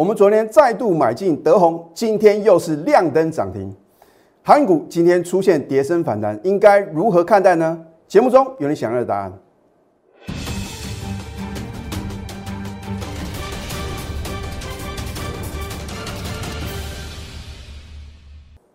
[0.00, 3.70] 我们昨天再度买进德宏，今天又是亮灯涨停。
[4.42, 7.78] 航运股今天出现跌升反弹，应该如何看待呢？
[8.08, 9.32] 节目中有你想要的答案。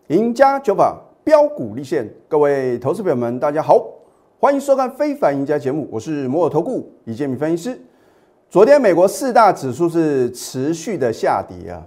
[0.06, 3.84] 赢家九法标股立现，各位投资朋友们，大家好，
[4.38, 7.80] 欢迎收看《非凡赢家》节目，我是摩尔投顾李建明分析师。
[8.48, 11.84] 昨天美国四大指数是持续的下跌啊，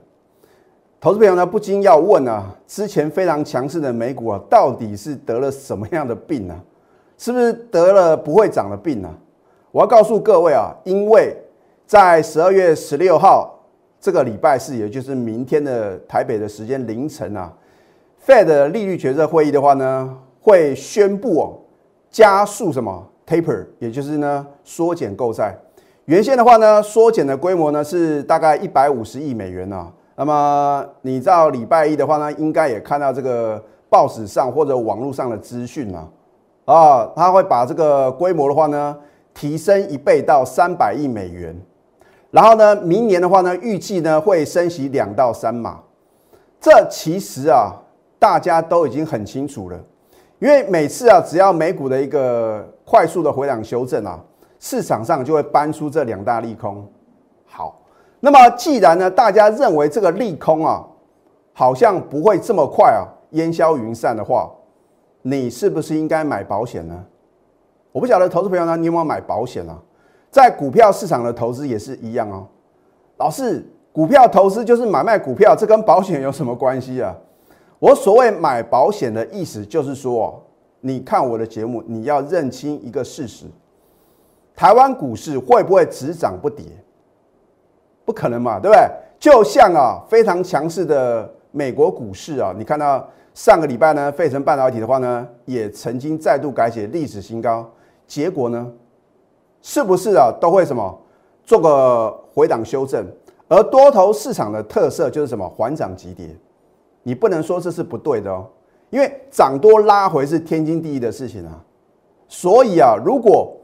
[0.99, 6.61] 投资朋友呢不禁要问啊，之前非常强势的美股啊，到底是得了什么样的病呢？
[7.17, 9.09] 是不是得了不会涨的病呢？
[9.71, 11.33] 我要告诉各位啊，因为
[11.87, 13.57] 在十二月十六号
[14.01, 17.53] 这个礼拜四，也就是明天的台北的时间凌晨啊
[18.27, 21.57] ，Fed 利率决策会议的话呢，会宣布哦
[22.11, 25.57] 加速什么 taper，也就是呢缩减购债。
[26.09, 29.91] 原先的话呢，缩减的规模呢是大概一百五十亿美元啊。
[30.15, 36.09] 那么你到礼拜一的话呢，应该也看到这个报纸上或者网络上的资讯啊，
[36.65, 38.97] 啊，他会把这个规模的话呢
[39.35, 41.55] 提升一倍到三百亿美元。
[42.31, 45.79] 然后呢，明年的话呢，预计呢会升息两到三码。
[46.59, 47.71] 这其实啊，
[48.17, 49.79] 大家都已经很清楚了，
[50.39, 54.19] 因为每次啊，只要美股的一个快速的回档修正啊。
[54.59, 56.85] 市场上就会搬出这两大利空。
[57.45, 57.81] 好，
[58.19, 60.85] 那么既然呢，大家认为这个利空啊，
[61.53, 64.51] 好像不会这么快啊烟消云散的话，
[65.21, 67.05] 你是不是应该买保险呢？
[67.91, 69.79] 我不晓得投资朋友呢，你有没有买保险啊？
[70.29, 72.45] 在股票市场的投资也是一样哦。
[73.17, 77.15] 老师，股票投资就是买卖股票，这跟保险有什么关系啊？
[77.79, 80.39] 我所谓买保险的意思就是说，
[80.81, 83.45] 你看我的节目，你要认清一个事实。
[84.59, 86.65] 台湾股市会不会只涨不跌？
[88.03, 88.89] 不可能嘛，对不对？
[89.17, 97.71] 就像啊，非常强势的美国股市啊，你看到上个礼拜呢，费城半导体的话呢，也曾经再度改写历史新高，
[98.05, 98.69] 结果呢，
[99.61, 101.01] 是不是啊，都会什么
[101.45, 103.07] 做个回档修正？
[103.47, 105.47] 而多头市场的特色就是什么？
[105.47, 106.35] 缓涨急跌，
[107.01, 108.45] 你不能说这是不对的哦，
[108.89, 111.63] 因为涨多拉回是天经地义的事情啊。
[112.27, 113.55] 所以啊，如果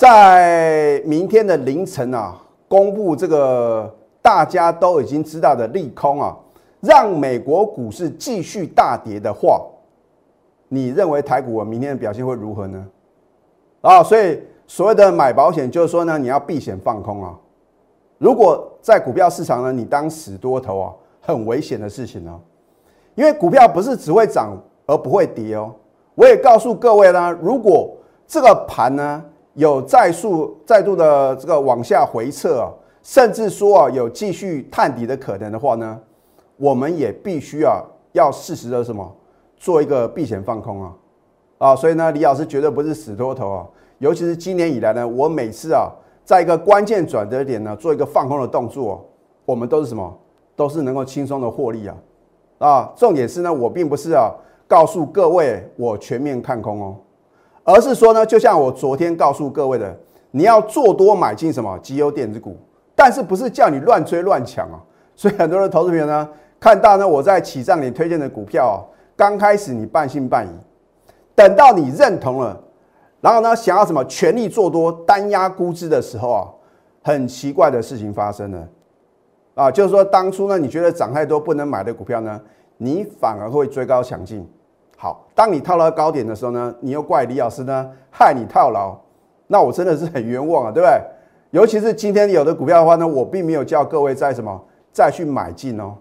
[0.00, 2.34] 在明天的凌晨啊，
[2.66, 6.34] 公布这个大家都已经知道的利空啊，
[6.80, 9.60] 让美国股市继续大跌的话，
[10.68, 12.86] 你认为台股明天的表现会如何呢？
[13.82, 17.38] 啊，所以所谓的买保险就是说呢，你要避险放空啊。
[18.16, 22.40] 如果在股票市场呢，你当死多头啊，很危险的事情哦。
[23.16, 24.56] 因为股票不是只会涨
[24.86, 25.74] 而不会跌哦。
[26.14, 27.94] 我也告诉各位呢，如果
[28.26, 29.22] 这个盘呢，
[29.54, 32.70] 有再速再度的这个往下回撤啊，
[33.02, 36.00] 甚至说啊有继续探底的可能的话呢，
[36.56, 39.16] 我们也必须啊要适时的什么
[39.56, 40.96] 做一个避险放空啊。
[41.58, 43.66] 啊，所以呢李老师绝对不是死多头啊，
[43.98, 45.90] 尤其是今年以来呢，我每次啊
[46.24, 49.04] 在一个关键转折点呢做一个放空的动作，
[49.44, 50.16] 我们都是什么？
[50.54, 51.96] 都是能够轻松的获利啊。
[52.58, 54.30] 啊，重点是呢我并不是啊
[54.68, 56.96] 告诉各位我全面看空哦。
[57.64, 59.96] 而是说呢，就像我昨天告诉各位的，
[60.30, 62.56] 你要做多买进什么绩优电子股，
[62.94, 64.80] 但是不是叫你乱追乱抢啊？
[65.14, 66.28] 所以很多的投资朋友呢，
[66.58, 68.80] 看到呢我在起账里推荐的股票啊，
[69.14, 70.50] 刚开始你半信半疑，
[71.34, 72.58] 等到你认同了，
[73.20, 76.48] 然后呢想要什么全力做多单压估值的时候啊，
[77.02, 78.68] 很奇怪的事情发生了
[79.54, 82.40] 啊，就是说当初呢你觉得涨太多不能买的股票呢，
[82.78, 84.48] 你反而会追高抢进。
[85.02, 88.94] 好，当你套牢高点的时候呢，你又怪李老师呢 害你套牢，
[89.46, 91.00] 那我真的是很冤枉啊，对不对？
[91.52, 94.62] 尤其是今天有的股票的话呢，我并没有叫各位再什么
[94.92, 95.94] 再去买进哦，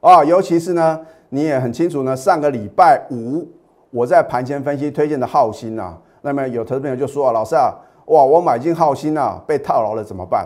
[0.00, 3.46] 啊，尤其是呢，你也很清楚呢，上个礼拜五
[3.90, 7.72] 我在盘前分析推荐的浩鑫啊，那么有投资朋友就说啊，老师啊，
[8.06, 10.44] 哇，我买进浩鑫啊，被套牢了怎么办？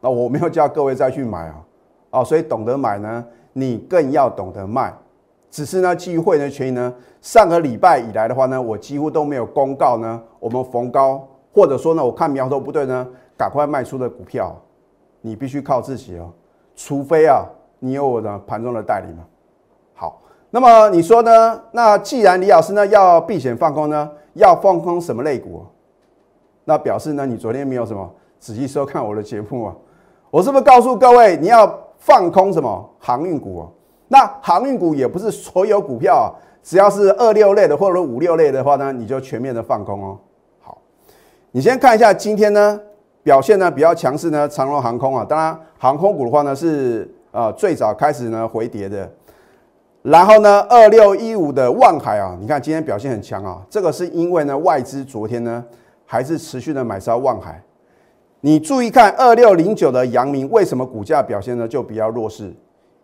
[0.00, 1.54] 那我没有叫各位再去买啊，
[2.10, 4.92] 啊，所以懂得买呢，你更要懂得卖。
[5.54, 13.06] 只是呢，基于会员的权益呢，上个礼拜以来的话呢，我几乎都没有公告呢，我们逢高或者说呢，我看苗头不对呢，
[13.38, 14.52] 赶快卖出的股票，
[15.20, 16.28] 你必须靠自己哦，
[16.74, 17.46] 除非啊，
[17.78, 19.22] 你有我的盘中的代理嘛。
[19.94, 20.20] 好，
[20.50, 21.62] 那么你说呢？
[21.70, 25.64] 那既然李老师呢要避险放空呢，要放空什么类股？
[26.64, 29.76] 那表示呢，你昨天没有什么仔细收看我的节目啊？
[30.32, 33.68] 我是不是告诉各位你要放空什么航运股啊？
[34.14, 36.30] 那航运股也不是所有股票啊，
[36.62, 40.16] 只要是二六类的或者五六类的话呢，你就全面的放空哦。
[40.62, 40.78] 好，
[41.50, 42.80] 你先看一下今天呢
[43.24, 49.12] 表现呢比较强势呢，长荣航空啊，当然航空股的话呢是呃最早开始呢回跌的。
[50.02, 55.64] 然后呢，二六一五的万海啊，你看今天表现很强啊，这个是因为呢外资昨天呢
[56.06, 57.60] 还是持续的买超万海。
[58.42, 62.54] 你注意看二六零九的阳明为什么股价表现呢就比较弱势？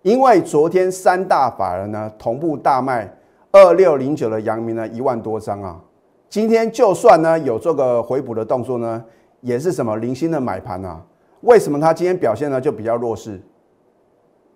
[0.02, 3.12] 因为昨天三大法人呢同步大卖
[3.52, 5.80] 二六零九的阳明呢一万多张啊，
[6.28, 9.04] 今天就算呢有这个回补的动作呢，
[9.40, 11.02] 也是什么零星的买盘啊？
[11.42, 13.40] 为什么它今天表现呢就比较弱势？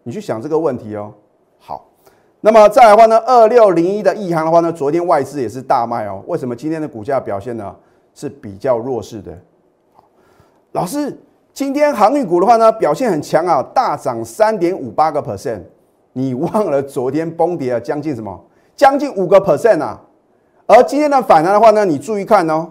[0.03, 1.13] 你去想这个问题哦。
[1.59, 1.91] 好。
[2.41, 6.23] 那么再来的话呢，二六零一的亿航的话呢，昨天外资也是大卖哦。
[6.27, 7.75] 为什么今天的股价表现呢
[8.13, 9.39] 是比较弱势的？
[10.73, 11.19] 老师，
[11.55, 15.61] 今天航运股的话呢表现很强啊，大涨三点五八个 percent。
[16.13, 18.45] 你忘了昨天崩跌了将近什么？
[18.75, 20.01] 将近五个 percent 啊。
[20.67, 22.69] 而今天的反弹的话呢，你注意看哦，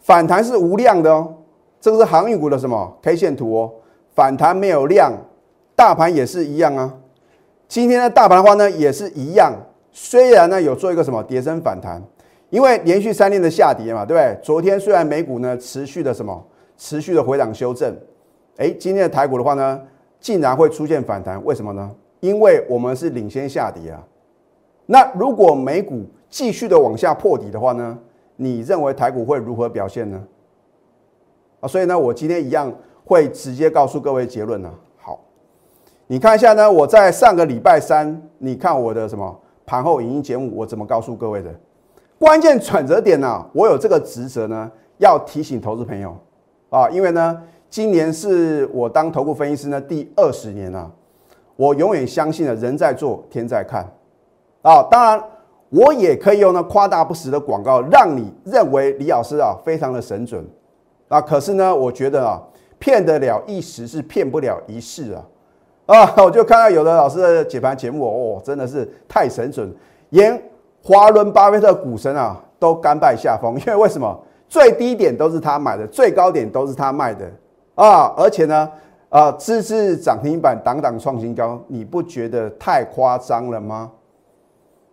[0.00, 1.32] 反弹是无量的哦。
[1.80, 3.70] 这个是航运股的什么 K 线图哦？
[4.16, 5.12] 反弹没有量，
[5.76, 6.92] 大盘也是一样啊。
[7.68, 9.52] 今天的大盘的话呢，也是一样，
[9.92, 12.02] 虽然呢有做一个什么跌升反弹，
[12.50, 14.36] 因为连续三天的下跌嘛，对不对？
[14.42, 16.44] 昨天虽然美股呢持续的什么
[16.82, 17.96] 持续的回档修正，
[18.56, 19.80] 哎，今天的台股的话呢，
[20.18, 21.88] 竟然会出现反弹，为什么呢？
[22.18, 24.04] 因为我们是领先下跌啊。
[24.86, 27.96] 那如果美股继续的往下破底的话呢，
[28.34, 30.20] 你认为台股会如何表现呢？
[31.60, 32.74] 啊，所以呢，我今天一样
[33.04, 34.68] 会直接告诉各位结论呢。
[34.96, 35.20] 好
[36.08, 41.54] 你看一下呢，我在上个礼拜三，你看我的什么盘后影音节目，我怎么告诉各位的？
[42.18, 43.46] 关键转折点呢？
[43.52, 44.68] 我有这个职责呢，
[44.98, 46.16] 要提醒投资朋友
[46.72, 47.38] 啊，因为呢，
[47.68, 50.90] 今年是我当投顾分析师呢第二十年了，
[51.54, 53.86] 我永远相信了人在做天在看
[54.62, 54.82] 啊。
[54.84, 55.22] 当然，
[55.68, 60.42] 我也可以用呢夸大不实的广告，让你认为李老师啊非常的神准
[61.08, 61.20] 啊。
[61.20, 62.40] 可是呢，我觉得啊，
[62.78, 65.22] 骗得了一时是骗不了一世啊。
[65.84, 69.70] 啊，我就看到有的老师的解盘节目哦，真的是太神准，
[70.08, 70.42] 连
[70.82, 73.60] 华伦巴菲特股神啊都甘拜下风。
[73.60, 74.18] 因为为什么？
[74.52, 77.24] 最低点都是他买的，最高点都是他卖的
[77.74, 78.12] 啊！
[78.18, 78.70] 而且呢，
[79.08, 83.90] 啊，次次涨停板，档档创新高，你不觉得太夸张了吗？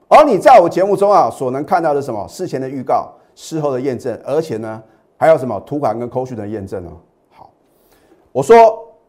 [0.08, 2.26] 而你在我节目中啊所能看到的什么？
[2.30, 4.82] 事前的预告，事后的验证，而且呢，
[5.18, 6.92] 还有什么图盘跟扣讯的验证哦。
[7.30, 7.52] 好，
[8.32, 8.56] 我说。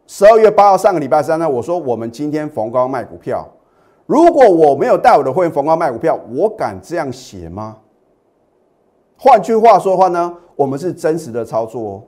[0.08, 3.46] 十二月八号上个礼拜三呢，我说我们今天逢高卖股票。
[4.06, 7.76] 如果我没有带我的会员逢高卖股票，我敢这样写吗？
[9.22, 12.02] 换句话说的话呢，我们是真实的操作哦。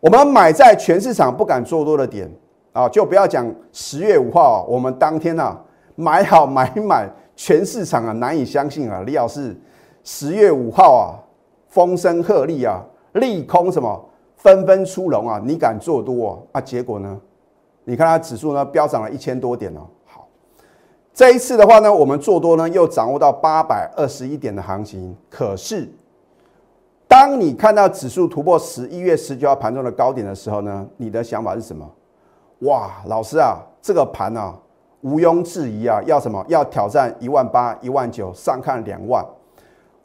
[0.00, 2.26] 我们买在全市场不敢做多的点
[2.72, 5.60] 啊，就不要讲十月五号，我们当天啊
[5.96, 9.54] 买好买满，全市场啊难以相信啊，李老师
[10.02, 11.20] 十月五号啊
[11.68, 12.82] 风声鹤唳啊，
[13.12, 14.08] 利空什么？
[14.36, 15.40] 纷纷出笼啊！
[15.42, 16.60] 你敢做多啊？
[16.60, 17.18] 结果呢？
[17.84, 19.86] 你看它指数呢飙涨了一千多点哦。
[20.04, 20.26] 好，
[21.14, 25.16] 这一次的话呢，我们做多呢又掌握到八百二十一点的行情。
[25.30, 25.90] 可是，
[27.14, 31.88] 当你看到指数突破十一月十九号盘中的高点的时候呢，你的想法是什么？
[32.62, 34.52] 哇，老师啊，这个盘啊，
[35.02, 36.44] 毋庸置疑啊，要什么？
[36.48, 39.24] 要挑战一万八、一万九，上看两万。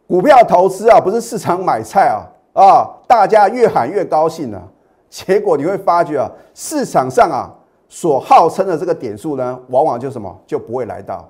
[0.07, 2.21] 股票投资啊，不是市场买菜啊。
[2.53, 4.61] 啊，大家越喊越高兴呢，
[5.09, 7.51] 结果你会发觉啊，市场上啊
[7.87, 11.27] 所号称的这个点数呢，往往就什么就不会来到。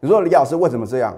[0.00, 1.14] 你说李老师为什么这样？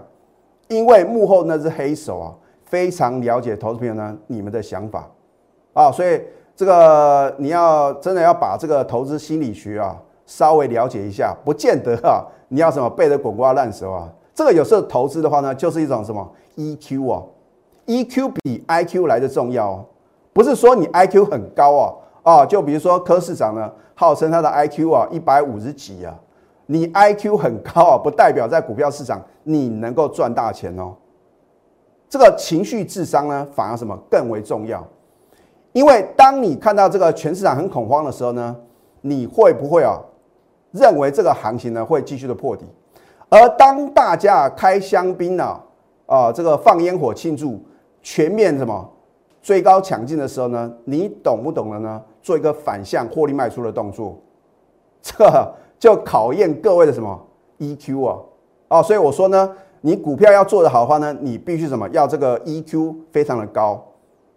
[0.66, 2.34] 因为幕后那只黑手啊，
[2.70, 5.10] 非常了解投资朋友呢你们的想法
[5.72, 6.22] 啊，所以
[6.54, 14.08] 这个你要真的要把这个投资心理学啊稍微了解一下，不见得啊你要什么背得滚瓜烂熟啊。
[14.32, 17.22] 这个有时候投资的话呢，就是一种什么 EQ 啊。
[17.86, 19.84] EQ 比 IQ 来的重要哦，
[20.32, 26.14] 不是说你 IQ 很高啊啊，就比如说柯市长呢，号称他的 IQ 啊一百五十几啊，
[26.66, 30.94] 你 IQ 很高啊，不代表在股票市场你能够赚大钱哦。
[32.10, 34.86] 这个情绪智商呢，反而什么更为重要？
[35.72, 38.54] 因为当你看到这个全市场很恐慌的时候呢，
[39.00, 39.98] 你会不会啊
[40.72, 42.66] 认为这个行情呢会继续的破底？
[43.30, 45.58] 而当大家开香槟呢
[46.04, 47.58] 啊，这个放烟火庆祝。
[48.02, 48.90] 全面什么
[49.42, 50.72] 追高抢进的时候呢？
[50.86, 52.02] 你懂不懂了呢？
[52.22, 54.18] 做一个反向获利卖出的动作，
[55.02, 57.20] 这就考验各位的什么
[57.58, 58.18] EQ 啊？
[58.68, 61.88] 哦，所以我说呢，你股票要做得好的话呢，你必须什么？
[61.90, 63.82] 要这个 EQ 非常的高，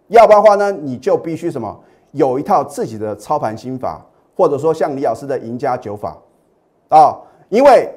[0.08, 1.78] 要不然的话呢，你就必须什么？
[2.12, 4.04] 有一套自己的操盘心法，
[4.36, 6.16] 或者说像李老师的赢家九法
[6.88, 7.16] 啊。
[7.48, 7.88] 因为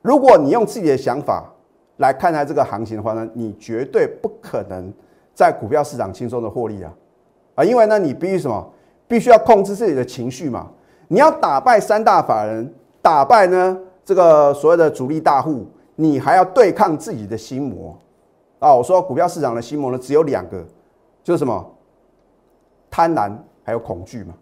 [0.00, 1.44] 如果你用自己的想法
[1.96, 4.92] 来看待这个行情的话呢，你绝对不可能。
[5.34, 6.92] 在股票市场轻松的获利啊，
[7.54, 8.70] 啊，因为呢，你必须什么？
[9.08, 10.68] 必须要控制自己的情绪嘛。
[11.08, 17.96] 你要打败三大法人，打败呢这个所谓的主力大户，你还要对抗自己的心魔
[18.58, 18.74] 啊！
[18.74, 20.64] 我说股票市场的心魔呢，只有两个，
[21.22, 21.64] 就是什么
[22.90, 23.32] 贪婪
[23.62, 24.34] 还有恐惧嘛。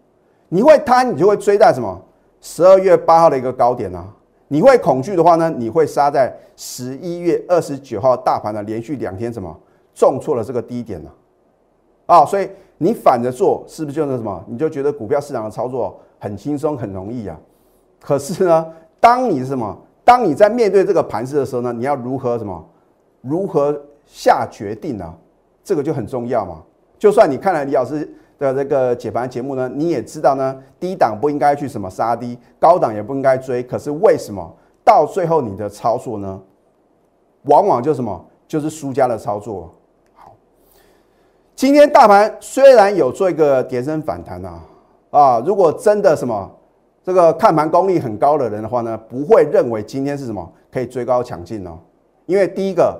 [0.47, 2.01] 你会贪，你就会追在什么
[2.39, 4.07] 十二月八号的一个高点啊。
[4.47, 9.53] 你会恐惧的话呢，你会杀在十一月二十九号大盘的连续两天什么
[9.93, 11.09] 重挫了这个低点呢？
[12.05, 14.43] 啊，所以你反着做，是不是就是什么？
[14.47, 17.39] 你就觉得股票市场的操作很轻松很容易啊？
[18.01, 19.77] 可是呢，当你什么？
[20.03, 22.69] 当你在面对这个盘势的时候呢，你要如何什么？
[23.21, 25.13] 如何下决定呢？
[25.63, 26.61] 这个就很重要嘛。
[26.97, 28.09] 就算你看了李老师。
[28.41, 33.61] 的这个解盘节目呢，你也知道呢，低档不应该去什么杀低，高档也不应该追。
[33.61, 34.51] 可是为什么
[34.83, 36.41] 到最后你的操作呢，
[37.43, 39.71] 往往就什么就是输家的操作？
[40.15, 40.33] 好，
[41.55, 44.63] 今天大盘虽然有做一个跌升反弹啊，
[45.11, 46.51] 啊，如果真的什么
[47.03, 51.77] 这个看盘功力很高的人的话呢，不会认为今天是什么可以追高抢进哦，
[52.25, 52.99] 因为第一个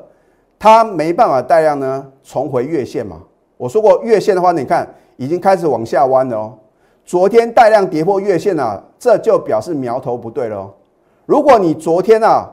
[0.57, 3.21] 它没办法带量呢重回月线嘛。
[3.57, 4.87] 我说过月线的话，你看。
[5.17, 6.57] 已经开始往下弯了哦。
[7.05, 10.67] 昨天带量跌破月线啊，这就表示苗头不对了。
[11.27, 12.49] 如果你昨天啊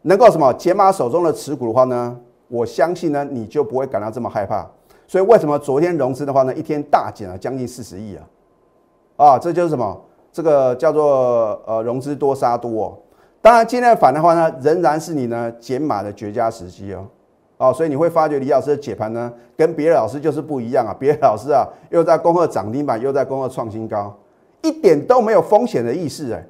[0.00, 4.66] 能够什么解码手中的持股的话呢，我相信呢你就不会感到这么害怕。
[5.06, 8.24] 所以为什么昨天融资的话呢，一天大减了将近四十亿啊？
[9.16, 10.00] 啊，这就是什么？
[10.36, 12.94] 这个叫做呃融资多杀多。
[13.40, 17.06] 当然今天反的话呢，仍然是你呢减码的绝佳时机哦。
[17.56, 20.94] 哦，所以你会发觉李老师的解盘呢，跟别的老师就是不一样啊。
[21.00, 24.14] 别的老师啊，又在恭贺涨停板，又在恭贺创新高，
[24.60, 26.46] 一点都没有风险的意思哎。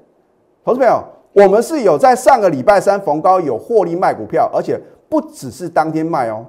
[0.65, 1.01] 投资朋友，
[1.33, 4.77] 我们是有在上个礼拜三逢高有获利卖股票，而且
[5.09, 6.45] 不只是当天卖哦。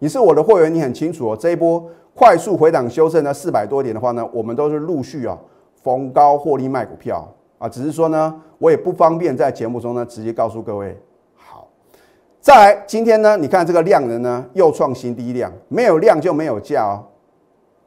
[0.00, 1.36] 你是我的会员，你很清楚哦。
[1.40, 1.82] 这一波
[2.14, 5.38] 快速回档修正呢，四百多点的话呢，我们都是陆续啊
[5.82, 7.26] 逢高获利卖股票
[7.58, 7.68] 啊。
[7.68, 10.96] 只是说呢，我也不方便在节目中呢直接告诉各位。
[11.36, 11.68] 好
[12.40, 13.36] 再来，今天呢？
[13.36, 17.04] 你看这个量能呢，又创新低量，没有量就没有价哦。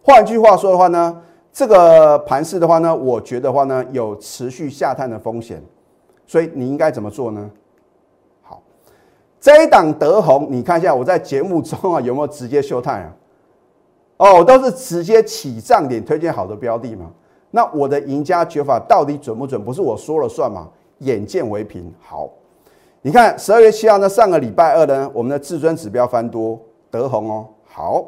[0.04, 1.22] 换句话说的话呢，
[1.54, 5.64] 这个盘势的话呢，我觉得话呢，有持续下探的风险，
[6.26, 7.50] 所以你应该怎么做呢？
[8.42, 8.62] 好，
[9.40, 13.14] 这一档德宏，你看一下我在节目中啊有没有直接秀探啊？
[14.18, 17.10] 哦，都是直接起涨点推荐好的标的嘛。
[17.52, 19.64] 那我的赢家绝法到底准不准？
[19.64, 20.68] 不是我说了算嘛？
[21.00, 21.94] 眼见为凭。
[22.02, 22.30] 好。
[23.04, 26.60] 你看十二月七号呢，上个礼拜二呢，我们的至尊指标翻多
[26.92, 27.48] 德宏哦。
[27.66, 28.06] 好，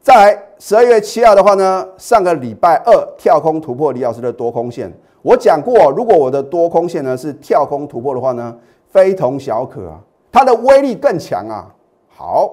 [0.00, 4.92] 再来十二月七号的话呢，上个礼拜二跳空突破李老师的多空线。
[5.22, 8.56] 我讲过，如果我的多空线呢是跳空突破的话呢，
[8.88, 9.98] 非同小可啊，
[10.30, 11.66] 它的威力更强啊。
[12.06, 12.48] 好，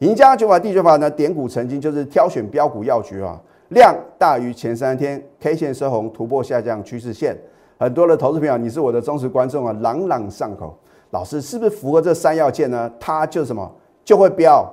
[0.00, 7.36] 赢家九法第九法呢，点股成金就是挑选标股要诀啊，量大于前三天 K 线收红突破下降趋势线。
[7.78, 10.76] 很多的投资朋友，你是我的忠实观众啊，朗朗上口。
[11.10, 12.90] 老师是不是符合这三要件呢？
[12.98, 13.70] 它就什么
[14.04, 14.68] 就会标？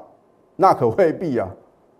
[0.55, 1.48] 那可未必啊！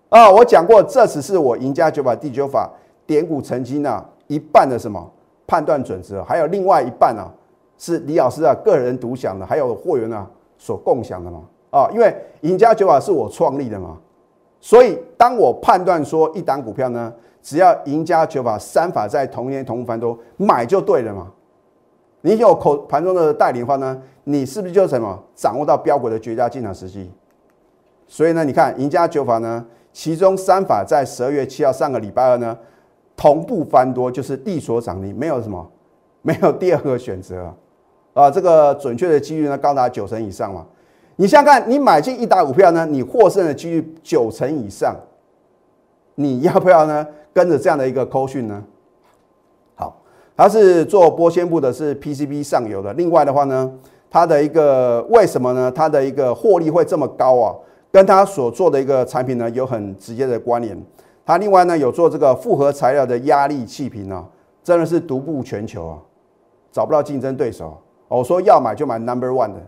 [0.10, 2.69] 啊，我讲过，这只是我赢家九法第九法
[3.07, 5.12] 点股成金啊一半的什么
[5.48, 7.31] 判断准则，还有另外一半啊
[7.77, 11.41] 是李老师啊个人独享的，还有货源啊所共享的嘛？
[11.71, 13.98] 啊，因为赢家九法是我创立的嘛，
[14.62, 17.13] 所以当我判断说一档股票呢。
[17.44, 21.27] 只要赢家九法三法在同年同步翻多买就对了嘛？
[22.22, 27.10] 你有口盘中的带领的话呢，你是不是就什么掌握到标股的绝佳进场时机？
[28.08, 32.56] 所以呢，你看赢家九法呢，其中三法在十二月七号上个礼拜二呢
[33.18, 35.68] 同步翻多，就是地所涨停，没有什么，
[36.22, 37.51] 没有第二个选择
[38.13, 40.63] 啊，这个准确的几率呢高达九成以上嘛？
[41.18, 44.96] 你想想看，你买进一打股票呢，你获胜的几率九成以上，
[46.15, 47.06] 你要不要呢？
[47.34, 48.62] 跟着这样的一个扣讯呢，
[49.75, 50.01] 好，
[50.36, 52.91] 它是做玻纤布的，是 PCB 上游的。
[52.94, 53.72] 另外的话呢，
[54.10, 55.72] 它的一个为什么呢？
[55.72, 57.56] 它的一个获利会这么高啊？
[57.89, 60.77] 跟它所做的一个产品呢有很直接的关联。
[61.25, 64.27] 它另外呢有做这个复合材料的压力气瓶啊，
[64.62, 66.00] 真的是独步全球啊，
[66.72, 67.77] 找不到竞争对手。
[68.10, 69.62] 我说要买就买 Number One 的。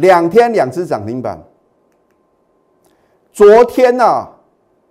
[0.00, 1.38] 两天两只涨停板。
[3.32, 4.26] 昨天呢，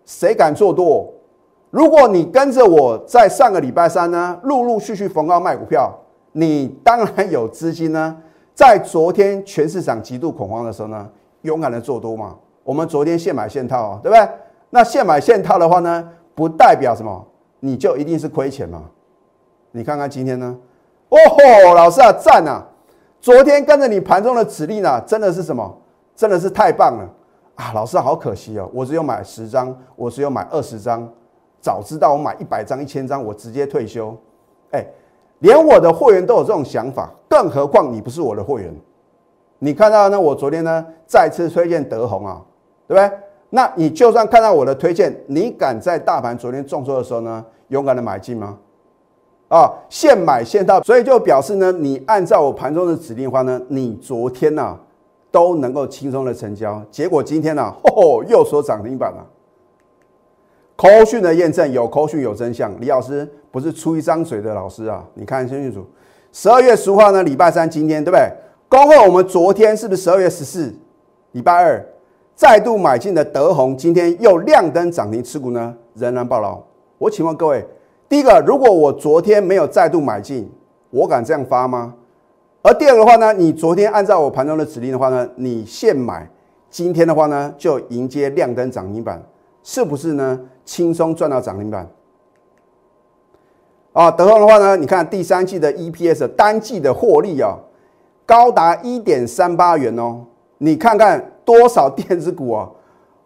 [0.06, 1.12] 谁敢做多？
[1.72, 5.94] 如果你跟着我在上个礼拜三呢，陆陆续续逢高卖股票，
[6.32, 8.18] 你当然有资金呢。
[8.56, 11.10] 在昨天全市场极度恐慌的时候呢，
[11.44, 12.36] 勇敢的做多嘛。
[12.63, 14.28] 我们昨天现买现套啊，对不对？
[14.70, 17.25] 那现买现套的话呢，不代表什么，
[17.60, 18.84] 你就一定是亏钱嘛。
[19.72, 20.58] 你看看今天呢，
[21.10, 22.66] 哦吼，老师啊，赞啊！
[23.22, 25.78] 昨天跟着你盘中的指令呢，真的是什么？
[26.16, 27.10] 真的是太棒了
[27.56, 27.72] 啊！
[27.74, 31.08] 老师好可惜哦，我只有买十张，我只有买二十张。
[31.62, 34.16] 早知道我买一百张、一千张，我直接退休。
[34.72, 34.86] 哎，
[35.40, 38.74] 连我的会员都有这种想法，更何况你不是我的会员。
[39.60, 40.20] 你看到呢？
[40.20, 42.42] 我昨天呢再次推荐德宏啊，
[42.88, 43.18] 对不对？
[43.50, 48.58] 那你就算看到我的推荐，你敢在大盘昨天重挫的时候呢，勇敢的买进吗？
[49.50, 54.77] 啊，现买现到，所以就表示呢，你按照我盘中的指令的话呢，你昨天呢
[55.32, 59.25] 都能够轻松的成交，结果今天呢，哦，又说涨停板了。
[60.75, 65.84] 口讯的验证有口讯有真相，李老师不是出一张嘴的老师啊，你看清清楚。
[66.32, 68.32] 十二月十五号呢，礼拜三，今天对不对？
[68.70, 70.72] 恭贺我们昨天是不是十二月十四，
[71.32, 71.84] 礼拜二
[72.36, 76.62] 再度买进的德宏，今天又亮灯涨停，持股呢仍然暴牢。
[77.00, 77.65] 我请问各位。
[78.10, 80.51] 第一个，如果我昨天没有再度买进，
[80.89, 81.94] 我敢这样发吗？
[82.63, 86.28] 而第二个的话呢，你昨天按照我盘中的指令的话呢，你现买，
[86.72, 89.22] 今天的话呢就迎接亮灯涨停板，
[89.62, 90.39] 是不是呢？
[90.66, 91.88] 轻松赚到涨停板。
[93.94, 97.56] 啊，德宏的话呢，你看第三季的 EPS 单季的获利啊，
[98.25, 100.25] 高达一点三八元哦。
[100.58, 102.70] 你看看多少电子股啊，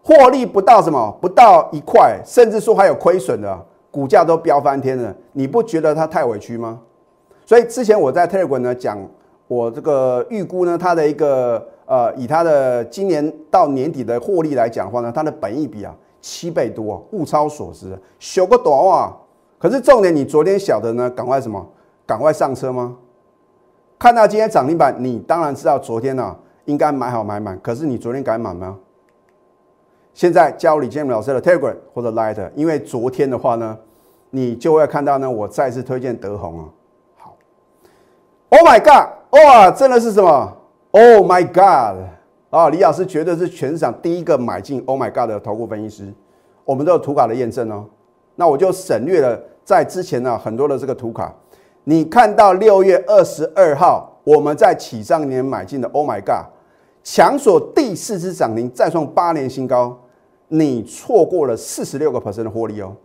[0.03, 3.65] 获利不到什么，不到一块，甚至说还有亏损的。
[3.93, 6.81] 股价都飙翻天了，你不觉得它太委屈吗？
[7.45, 8.97] 所以之前我在 Telegram 呢讲，
[9.47, 19.15] 我这个预估呢，它的一个呃，以它的今年到年底的获利来讲的话呢，它的本益比啊七倍多，物超所值，修个短啊！
[19.59, 21.63] 可是重点，你昨天晓得呢，赶快什么？
[22.07, 22.95] 赶快上车吗？
[23.99, 26.35] 看到今天涨停板，你当然知道昨天呢
[26.65, 28.79] 应该买好买满，可是你昨天敢买吗？
[30.13, 33.77] 现在加入李建明老师的 Telegram 或者 Light，因为昨天的话呢，
[34.29, 36.65] 你就会看到呢，我再次推荐德宏啊。
[37.17, 37.35] 好
[38.49, 40.57] ，Oh my God，哇，真的是什么
[40.91, 42.05] ？Oh my God，
[42.51, 46.13] 啊，李老师绝对是全场第一个买进 Oh my God 的投顾分析师。
[46.63, 47.85] 我们都有图卡的验证哦。
[48.35, 51.33] 那我就省略了在之前呢很多的这个图卡。
[51.85, 56.45] 你看到六月二十二号我们在起上年买进的 Oh my God，
[57.03, 59.99] 强锁第四次涨停，再创八年新高。
[60.55, 62.95] 你错过了四十六个 percent 的获利哦！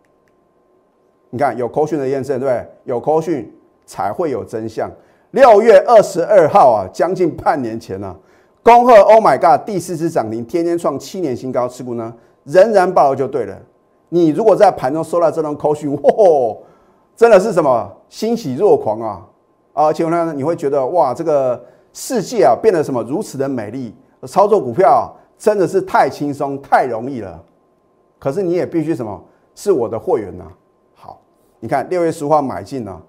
[1.30, 2.66] 你看有扣讯的验证，对不对？
[2.84, 3.50] 有扣讯
[3.86, 4.90] 才会有真相。
[5.30, 8.14] 六月二十二号啊，将近半年前了，
[8.62, 13.58] 恭贺 Oh my God，第四次涨停，天天创七年新高，持股呢仍然爆了就对了。
[14.10, 16.10] 你如果在盘中收到这张扣讯，哇，
[17.16, 19.26] 真的是什么欣喜若狂啊！
[19.72, 23.94] 而且呢，你会觉得哇，这个世界啊变得什么如此的美丽，
[24.26, 25.10] 操作股票。
[25.38, 27.42] 真的是太轻松太容易了，
[28.18, 29.24] 可是你也必须什么？
[29.54, 30.44] 是我的货源呐。
[30.94, 31.20] 好，
[31.60, 33.00] 你看六月十五号买进呢，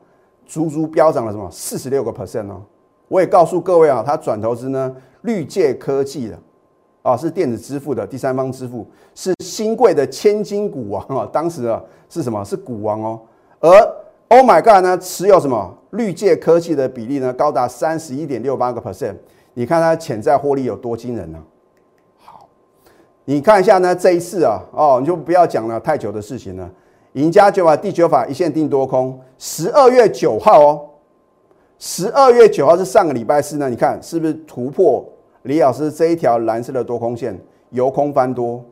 [0.45, 2.61] 足足飙涨了什么四十六个 percent 哦。
[3.07, 6.39] 我也告诉各位啊，它转投资呢，绿界科技的
[7.01, 11.27] 啊，是电子支付的第三方支付，是新贵的千金股王啊。
[11.31, 12.45] 当时啊是什么？
[12.45, 13.19] 是股王哦。
[13.59, 13.69] 而
[14.29, 19.15] Oh my God 呢，持有什么绿界科技的比例呢，高达三十一点六八个 percent。
[19.55, 21.43] 你看它潜在获利有多惊人呢？
[23.29, 26.67] 你看一下呢，这一次啊，哦，你就不要讲了太久的事情了。
[27.13, 30.81] 赢家九法第九法一线定多空，十二月九号哦，
[31.77, 33.69] 十二月九号是上个礼拜四呢。
[33.69, 35.05] 你看是不是突破
[35.43, 37.39] 李老师这一条蓝色的多空线，
[37.69, 38.65] 由空翻多？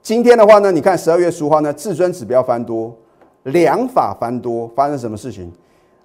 [0.00, 2.96] 今天的话呢，你看十二月十五号呢，至尊指标翻多，
[3.42, 5.50] 两法翻多，发生什么事情？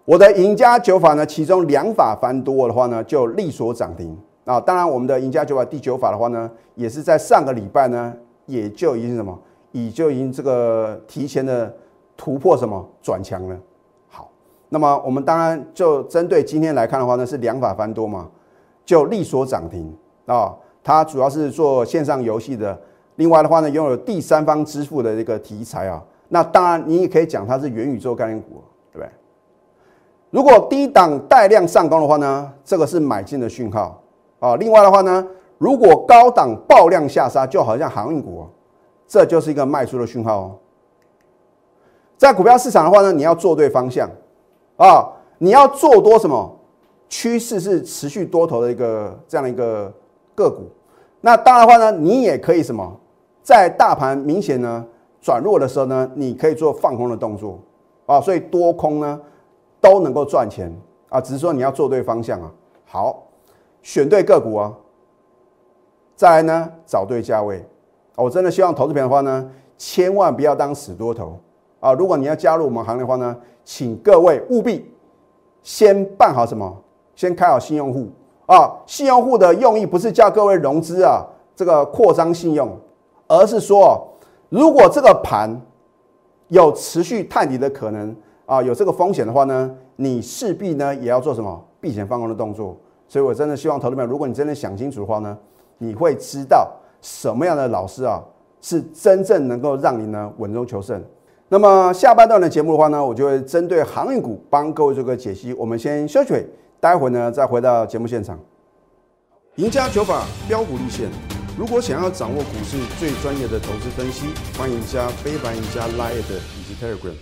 [0.05, 4.17] 我的赢家九法呢，其中两法翻多的话呢，就力所涨停。
[4.49, 8.11] 啊，当然，我们的赢家九法第九法的话呢，也是在上个礼拜呢，
[8.47, 9.39] 也就已经什么，
[9.71, 11.71] 已就已经这个提前的
[12.17, 13.55] 突破什么转强了。
[14.07, 14.31] 好，
[14.69, 18.27] 那么我们当然就针对今天来看的话呢，是两法翻多嘛，
[18.83, 20.51] 就力所涨停啊。
[20.83, 22.75] 它主要是做线上游戏的，
[23.17, 26.03] 另外的话呢，拥有第三方支付的这个题材啊。
[26.29, 29.09] 那当然，你也可以讲它是元宇宙概念股，对不对？
[30.31, 34.01] 如果低档带量上攻的话呢，这个是买进的讯号。
[34.39, 38.45] 啊，另外的话呢，如果高档爆量下杀，就好像航运股，
[39.05, 40.55] 这就是一个卖出的讯号哦。
[42.17, 44.09] 在股票市场的话呢，你要做对方向
[44.77, 46.57] 啊，你要做多什么？
[47.09, 49.91] 趋势是持续多头的一个这样的一个
[50.35, 50.69] 个股。
[51.21, 52.97] 那当然的话呢，你也可以什么，
[53.43, 54.85] 在大盘明显呢
[55.19, 57.59] 转弱的时候呢，你可以做放空的动作
[58.05, 58.21] 啊。
[58.21, 59.19] 所以多空呢
[59.81, 60.71] 都能够赚钱
[61.09, 62.51] 啊，只是说你要做对方向啊。
[62.85, 63.23] 好。
[63.81, 64.73] 选对个股啊，
[66.15, 67.65] 再来呢，找对价位。
[68.15, 71.39] 我真的希望投资品的话呢，千万不要当死多头
[71.79, 71.93] 啊！
[71.93, 74.91] 如果你要加入我们行的话呢，请各位务必
[75.63, 76.83] 先办好什么？
[77.15, 78.09] 先开好新用户
[78.45, 78.75] 啊！
[78.85, 82.77] 新用户的用意不是叫各位融资啊，这个扩张信用，
[83.27, 84.05] 而是说，
[84.49, 85.49] 如果这个盘
[86.49, 88.13] 有持续探底的可能
[88.45, 92.75] 啊，有这个风险的话呢，你势必呢也要做什么避险放空的动作。
[93.09, 95.37] 所以我真的希望投资者，如果你真的想清楚的话呢，
[95.79, 98.23] 你会知道什么样的老师啊
[98.61, 101.03] 是真正能够让你呢稳中求胜。
[101.47, 105.51] 那么下半段的节目的话呢，我就会针对航运股帮各位做个解析。
[105.55, 106.45] 我们先休息，
[106.79, 108.39] 待会呢再回到节目现场。
[109.55, 111.09] 赢家九法标股立线。
[111.57, 117.15] 如果想要掌握股市最专业的投资分析，欢迎加非凡、赢家 Line 以及 Telegram。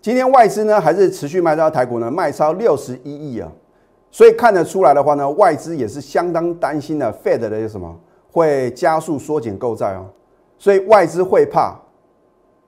[0.00, 3.50] 今天外资呢还是持续卖到台股呢，卖超六十一亿啊，
[4.10, 7.94] 所以看得出来的话呢，外资也是相当担心的，Fed 的什么
[8.32, 10.06] 会加速缩减购债哦，
[10.58, 11.76] 所以外资会怕。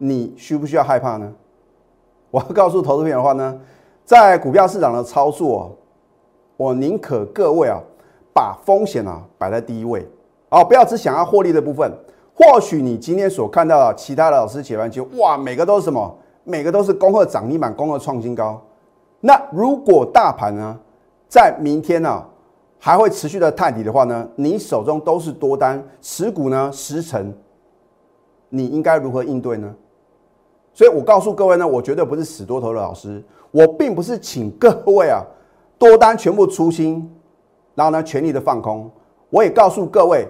[0.03, 1.31] 你需不需要害怕呢？
[2.31, 3.61] 我要告诉投资朋友的话呢，
[4.03, 5.77] 在股票市场的操作，
[6.57, 7.79] 我宁可各位啊，
[8.33, 10.09] 把风险啊摆在第一位，
[10.49, 11.93] 哦，不要只想要获利的部分。
[12.35, 16.17] 或许你今天所看到的其他的老师解完就哇，每个都是什么？
[16.45, 18.59] 每个都是恭贺涨停板，恭贺创新高。
[19.21, 20.79] 那如果大盘呢，
[21.31, 22.27] 在明天呢
[22.77, 27.33] 还会持续的探底的话呢，你手中都是多单持股呢十成，
[28.49, 29.73] 你应该如何应对呢？
[30.75, 35.23] 所以我告诉各位呢，我绝对不是死多头的老师，我并不是请各位啊
[35.79, 37.09] 多单全部出清，
[37.77, 38.91] 然后呢全力的放空。
[39.29, 40.27] 我也告诉各位，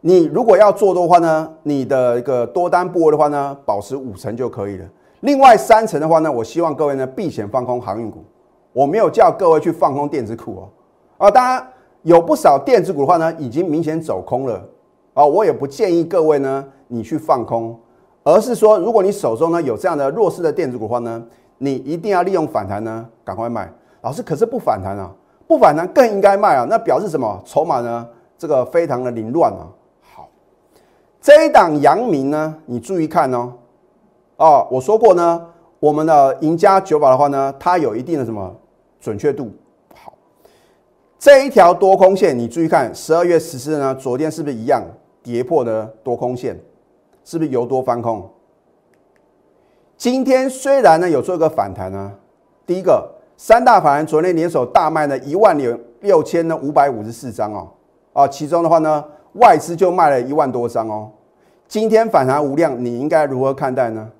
[0.00, 4.84] 你如果要做多的话呢，你的一个多单部位的话呢，保持五成就可以了。
[5.20, 8.24] 另外三成的话呢，我希望各位呢避险放空航运股。
[8.76, 10.68] 我没有叫各位去放空电子股哦。
[11.16, 11.66] 啊，当然
[12.02, 14.62] 有不少电子股的话呢，已经明显走空了
[15.14, 15.24] 啊。
[15.24, 17.74] 我也不建议各位呢，你去放空。
[18.22, 21.24] 而是说，如果你手中呢有这样的弱势的电子股的话呢，
[21.56, 23.72] 你一定要利用反弹呢，赶快卖。
[24.02, 25.10] 老师，可是不反弹啊，
[25.48, 26.66] 不反弹更应该卖啊。
[26.68, 27.40] 那表示什么？
[27.46, 28.06] 筹码呢？
[28.36, 29.64] 这个非常的凌乱啊。
[30.02, 30.28] 好，
[31.18, 33.54] 这一档阳明呢，你注意看哦。
[34.36, 35.46] 哦，我说过呢，
[35.80, 38.54] 我们的赢家九宝的话呢，它有一定的什么
[39.06, 39.52] 准确度。
[39.94, 40.12] 好，
[41.16, 44.82] 这一条多空线，你注意看，十二月十四呢，昨天是不是一样
[45.22, 46.58] 跌破的多空线？
[47.24, 48.28] 是不是由多翻空？
[49.96, 52.12] 今天虽然呢有做一个反弹呢，
[52.66, 57.68] 第一个三大法人昨天联手大卖呢一万六六千呢五百五十四张哦，
[58.12, 61.12] 啊，其中的话呢外资就卖了一万多张哦。
[61.68, 64.10] 今天反弹无量，你应该如何看待呢？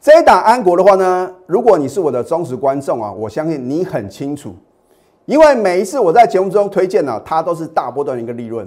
[0.00, 4.54] 这一档安国的话呢，如果你是我的忠实观众啊，我相信你很清楚，
[5.26, 8.66] 因为每一次我在节目中推荐呢，它都是大波段的一个利润。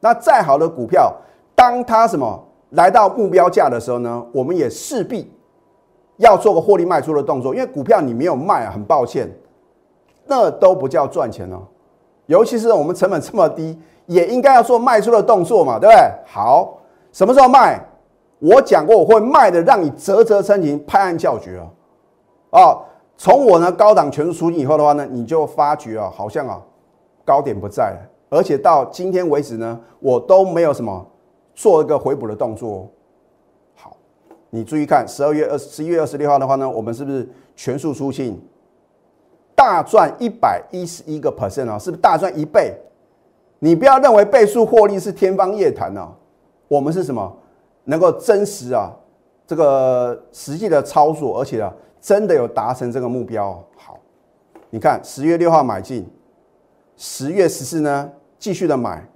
[0.00, 1.14] 那再好的股票，
[1.54, 5.32] 当它什么来到目标价的时候呢，我们也势必
[6.16, 9.30] 要做个获利卖出的动作，因为股票你没有卖啊，很抱歉，
[10.26, 11.62] 那都不叫赚钱哦。
[12.26, 16.12] 尤其是我们成本这么低，也应该要做卖出的动作嘛，对不对？
[16.26, 16.78] 好，
[17.12, 17.80] 什么时候卖？
[18.38, 21.70] 我讲过我会卖的，让你啧啧称奇，拍案叫绝哦。
[22.50, 22.82] 哦，
[23.16, 26.62] 从我呢高档全数出金以后的话呢，你就发觉啊，好像啊
[27.24, 27.98] 高点不在了。
[28.28, 31.06] 而且到今天为止呢，我都没有什么
[31.54, 32.88] 做一个回补的动作。
[33.74, 33.96] 好，
[34.50, 38.38] 你注意看，十二月二十一月二十六号的话呢，我们是不是全数出清，
[39.54, 41.78] 大赚一百一十一个 percent 啊？
[41.78, 42.74] 是不是大赚一倍？
[43.60, 46.12] 你不要认为倍数获利是天方夜谭啊，
[46.68, 47.34] 我们是什么
[47.86, 48.92] 能够真实啊
[49.46, 53.58] 这个实际的操作，而且啊真的有达成这个目标。
[53.76, 53.98] 好，
[54.70, 56.06] 你看十月六号买进。
[56.98, 59.06] 十月十四呢，继续的买，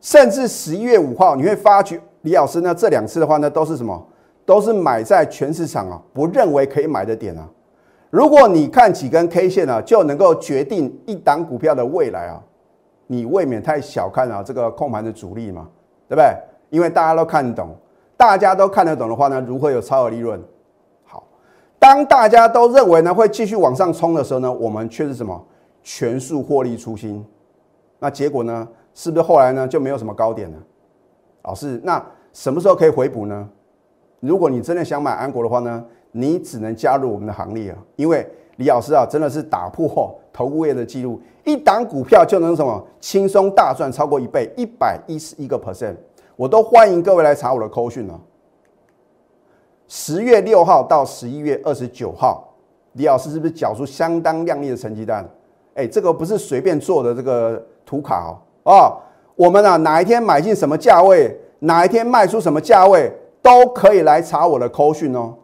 [0.00, 4.06] 甚至十一月五号，你会发觉李老师呢这两次的话呢，都是什么？
[4.46, 7.48] 都是买在全市场啊不认为可以买的点啊。
[8.10, 12.42] 如果你看几根 K 线啊，就能够决定一档股票的未来啊，
[13.06, 15.68] 你未免太小看了这个控盘的主力嘛，
[16.08, 16.34] 对不对？
[16.70, 17.76] 因为大家都看懂，
[18.16, 20.40] 大家都看得懂的话呢，如何有超额利润？
[21.04, 21.24] 好，
[21.78, 25.44] 当大家都认为呢会继续往上冲的时候呢，我们却是什么？
[25.82, 27.24] 全数获利出清，
[27.98, 28.66] 那结果呢？
[28.94, 30.56] 是不是后来呢就没有什么高点了？
[31.42, 33.48] 老师，那什么时候可以回补呢？
[34.20, 37.78] 如果你真的想买安国的话呢，你只能加入我们的行列啊！
[37.96, 45.96] 因为李老师啊，真的是打破投顾业的记录，一档股票就能什么轻松大赚超过一倍，一百一十一个 percent，
[46.36, 48.18] 我都欢迎各位来查我的扣讯啊。
[49.86, 52.52] 十月六号到十一月二十九号，
[52.92, 55.28] 李老师是不是缴出相当亮丽的成绩单？
[55.74, 58.96] 哎，这个不是随便做的这个图卡哦，哦，
[59.36, 65.34] 我们啊哪一天买进什么价位，哪一天卖出什么价位，都可以来查我的扣讯哦。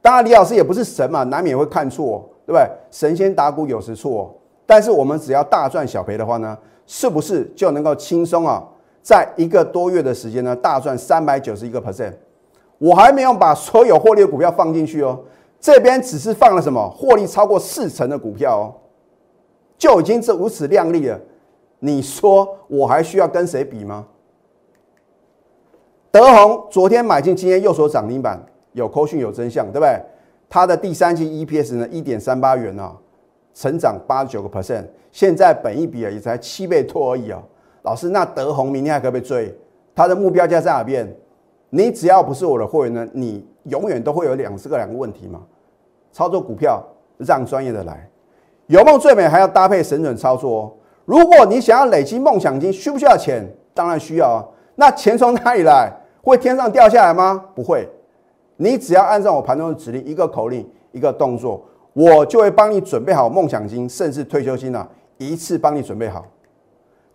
[0.00, 2.66] 当然，李老师也不是神嘛，难免会看错，对不对？
[2.90, 8.64] 神仙打鼓有时错，但是我们只要大赚小赔的话呢，是不是就能够轻松啊，
[9.08, 12.12] 在一个多月的时间呢，大赚三百九十一个 percent。
[12.76, 15.18] 我还没有把所有获利的股票放进去哦，
[15.58, 18.68] 这边只是放了什么获利超过四成的股票哦，
[19.78, 21.18] 就已经是如此靓丽了。
[21.78, 24.06] 你说我还需要跟谁比吗？
[26.10, 28.38] 德宏昨天买进，今天又说涨停板，
[28.72, 29.98] 有扣讯有真相，对不对？
[30.50, 32.94] 它的第三季 EPS 呢，一点三八元啊，
[33.54, 37.42] 成长八十九个 percent，现在本一比啊也才七倍多而已啊。
[37.88, 39.58] 老师，那德宏明天还可不可以追？
[39.94, 41.10] 它的目标价在哪边？
[41.70, 45.40] 你只要不是我的会员呢，你永远都会有两这个两个问题嘛。
[46.12, 46.84] 操作股票
[47.16, 48.06] 让专业的来，
[48.66, 50.72] 有梦最美还要搭配神准操作哦。
[51.06, 53.42] 如果你想要累积梦想金，需不需要钱？
[53.72, 54.44] 当然需要啊。
[54.74, 55.90] 那钱从哪里来？
[56.20, 57.42] 会天上掉下来吗？
[57.54, 57.88] 不会。
[58.58, 66.26] 你只要按照我盘中的指令，一个口令，一个动作，我就会帮你准备好梦想金，甚至退休金啊，一次帮你准备好。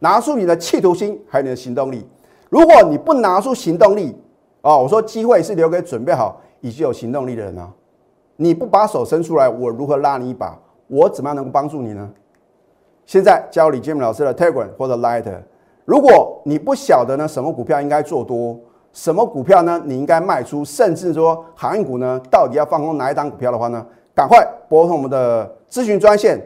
[0.03, 2.05] 拿出你的企图心，还有你的行动力。
[2.49, 4.13] 如果你不拿出行动力，
[4.61, 7.71] 哦，我说机会是留给准备好以及有行动力的人啊。
[8.35, 10.59] 你不把手伸出来，我如何拉你一把？
[10.87, 12.09] 我怎么样能够帮助你呢？
[13.05, 15.23] 现在教李建明老师的 Telegram 或者 Light。
[15.85, 18.59] 如果你不晓得呢，什么股票应该做多？
[18.91, 19.81] 什么股票呢？
[19.85, 23.85] 你应该卖出，甚至说航运股呢，到底要放空哪一档股票的话呢？
[24.13, 26.45] 赶快拨通我们的咨询专线